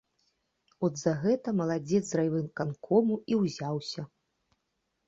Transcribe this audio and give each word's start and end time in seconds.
От 0.87 0.93
за 1.01 1.13
гэта 1.25 1.53
маладзец 1.59 2.01
з 2.09 2.13
райвыканкому 2.21 3.13
і 3.35 3.43
ўзяўся. 3.45 4.01